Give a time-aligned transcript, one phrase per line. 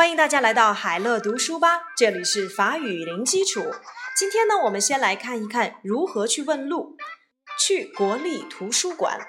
[0.00, 3.60] 欢迎大家来到海乐读书吧，这里是法语零基础。
[4.16, 6.96] 今天呢，我们先来看一看如何去问路。
[7.58, 9.20] 去国立图书馆，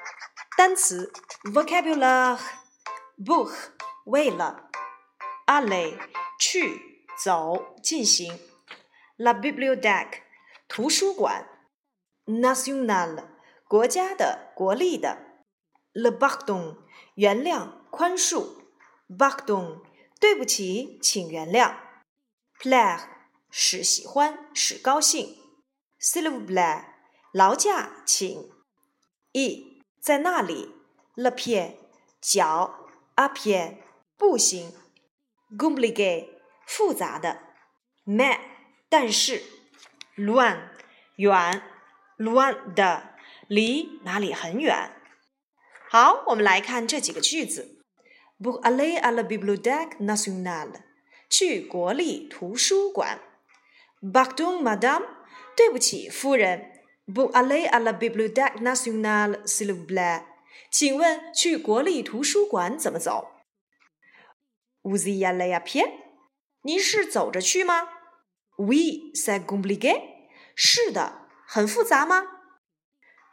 [0.56, 1.12] 单词
[1.44, 3.52] vocabulary，book
[4.06, 4.70] 为了
[5.46, 5.98] ，alle，
[6.40, 8.40] 去走进行
[9.18, 10.22] ，la bibliothèque
[10.70, 11.50] 图书馆
[12.26, 13.26] ，national
[13.68, 15.18] 国家的国立的
[15.92, 16.78] ，le pardon
[17.16, 18.64] 原谅宽恕
[19.10, 19.82] ，pardon。
[20.22, 21.76] 对不起，请原谅。
[22.60, 23.08] plaire
[23.50, 25.36] 使喜欢，使高兴。
[26.00, 26.86] s'il vous plaît
[27.34, 28.52] 劳驾，请。
[29.32, 30.76] e 在那里。
[31.16, 31.78] le pied
[32.22, 32.88] 脚。
[33.16, 33.78] a pied
[34.16, 34.72] 步行。
[35.58, 37.42] compliqué 复杂的。
[38.06, 38.40] mais
[38.90, 39.42] 但是。
[40.16, 40.70] loin
[41.16, 41.64] 远。
[42.18, 43.16] loin 的
[43.48, 45.02] 离哪里很远。
[45.90, 47.81] 好，我们来看这几个句子。
[48.42, 50.82] Pour aller à la bibliothèque nationale，
[51.30, 53.20] 去国立图书馆。
[54.02, 55.04] Pardon, madame，
[55.56, 56.72] 对不起，夫人。
[57.14, 60.24] Pour aller à la bibliothèque nationale, s'il vous plaît，
[60.72, 63.28] 请问去国立图书馆怎么走
[64.82, 65.92] ？Vous y allez à pied？
[66.64, 67.90] 您是走着去吗
[68.58, 70.02] ？Oui, c'est compliqué。
[70.56, 72.24] 是的，很复杂吗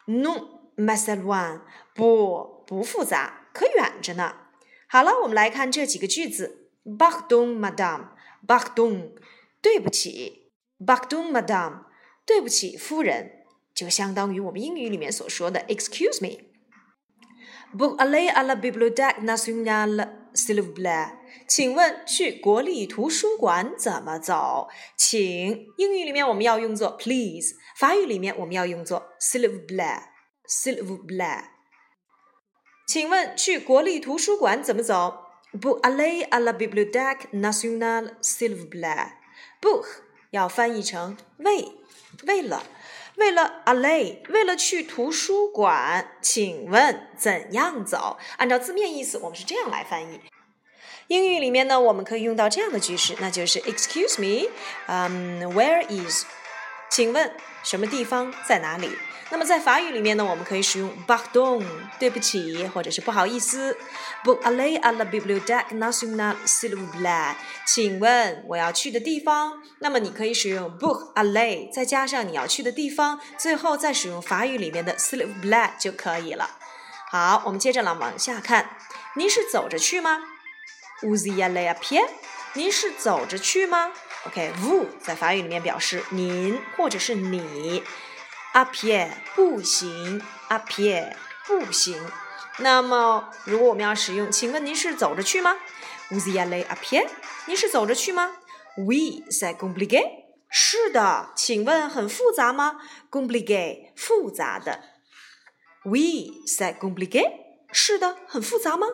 [0.06, 1.62] ？Non, mais c'est loin。
[1.94, 4.47] 不，不复杂，可远着呢。
[4.88, 6.70] 好了，我们来看这几个句子。
[6.84, 8.08] Pardon, madame.
[8.46, 9.12] Pardon，
[9.60, 10.50] 对不起。
[10.78, 11.84] Pardon, madame，
[12.24, 13.44] 对不起，夫人，
[13.74, 16.44] 就相当于我们英语里面所说的 Excuse me。
[17.76, 21.18] Pour aller à la bibliothèque nationale, s'il vous plaît。
[21.46, 24.68] 请问去国立图书馆怎么走？
[24.96, 30.00] 请，英语里面我们要用作 please，法语里面我们要用作 s'il vous plaît,
[30.48, 31.57] s'il vous plaît。
[32.88, 35.26] 请问去国立图书馆怎么走
[35.60, 39.10] ？Pour aller à la bibliothèque nationale, s'il vous plaît.
[39.60, 39.84] Pour
[40.30, 41.72] 要翻译成为，
[42.26, 42.62] 为了，
[43.16, 46.12] 为了 aller，为了去图书馆。
[46.22, 48.16] 请问怎样走？
[48.38, 50.20] 按照字面意思，我们是这样来翻译。
[51.08, 54.48] 英语里面呢，我们可以用到这样的句式，那就是 Excuse me,
[54.86, 56.24] um, where is？
[56.90, 58.90] 请问什么地方在哪里？
[59.30, 61.62] 那么在法语里面呢，我们可以使用 pardon，
[61.98, 63.76] 对不起，或者是不好意思。
[64.24, 67.34] Book aller à la bibliothèque nationale, s'il vous plaît。
[67.66, 69.62] 请问我要去的地方？
[69.80, 76.48] 那么你可以使用 pour aller，再加上你要去的地方，最后再使用法语里面的 s'il vous plaît 就可以了。
[77.10, 78.70] 好，我们接着来往下看。
[79.14, 80.20] 您是走着去吗
[81.02, 82.08] ？Vous y allez à pied？
[82.54, 83.92] 您是走着去吗
[84.26, 87.82] ？OK，vous 在法语里面表示您或者是你。
[88.54, 91.12] a pied 步行，a pied
[91.46, 92.02] 步行。
[92.58, 95.56] 那么，如果我们要使用，请问您是走着去吗
[96.10, 97.06] ？Vous y allez à pied？
[97.46, 98.36] 您是走着去吗
[98.78, 100.02] ？Oui, c'est compliqué。
[100.50, 102.80] 是的，请问很复杂吗
[103.10, 104.80] ？Compliqué 复杂的。
[105.84, 107.22] Oui, c'est compliqué。
[107.70, 108.86] 是的，很复杂吗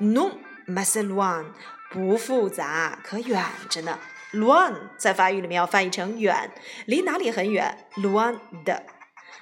[0.00, 1.46] ？Non, mais c'est loin。
[1.90, 3.98] 不复杂，可远着呢。
[4.36, 6.50] Loin 在法语里面要翻译成远，
[6.86, 8.82] 离哪里很远？loin 的。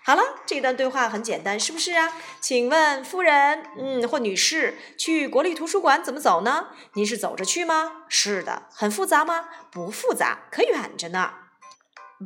[0.06, 2.12] 好了，这段对话很简单，是不是啊？
[2.38, 6.69] 请问夫人，嗯，或女士，去国立图书馆怎么走呢？
[6.93, 8.05] 您是走着去吗？
[8.09, 9.49] 是的，很复杂吗？
[9.71, 11.31] 不复杂，可远着呢。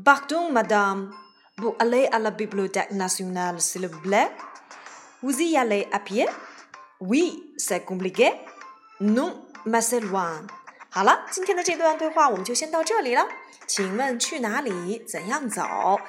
[0.05, 1.13] Pardon, madame,
[1.57, 4.31] vous allez à la bibliothèque nationale, s'il vous plaît?
[5.23, 6.29] Vous y allez à pied?
[7.01, 8.33] Oui, c'est compliqué.
[9.01, 10.47] Non, mais c'est loin.
[10.91, 13.29] 好了，今天的这段对话我们就先到这里了。
[13.67, 15.05] 请问去哪里？
[15.07, 16.01] 怎样走？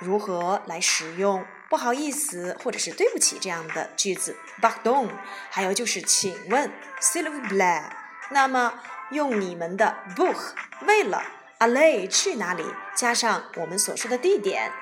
[0.00, 5.10] 如何来使用不好意思或者是对不起这样的句子？Pardon，
[5.50, 7.84] 还有就是请问，s'il vous plaît。
[8.30, 8.80] 那么
[9.10, 10.54] 用你们的 book
[10.86, 11.22] 为了
[11.58, 12.64] aller 去哪里，
[12.96, 14.72] 加上我们所说的地点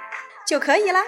[0.47, 1.05] 就可以啦。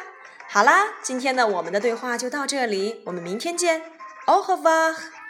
[0.48, 3.82] 好啦，今天呢我们的对话就到这里，我们明天见。
[4.26, 5.23] Au revoir。